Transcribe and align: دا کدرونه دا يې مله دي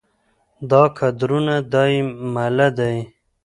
دا 0.69 0.83
کدرونه 0.97 1.55
دا 1.73 1.83
يې 1.93 2.01
مله 2.35 2.67
دي 2.77 2.95